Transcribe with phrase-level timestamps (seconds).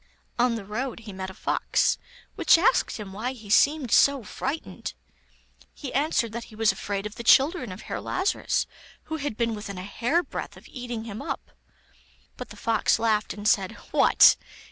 [0.39, 1.99] On the road he met a fox,
[2.33, 4.95] which asked him why he seemed so frightened.
[5.75, 8.65] He answered that he was afraid of the children of Herr Lazarus,
[9.03, 11.51] who had been within a hair breadth of eating him up.
[12.35, 14.37] But the fox laughed, and said: 'What!